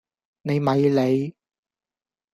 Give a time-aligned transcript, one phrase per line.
[0.41, 1.35] 你咪理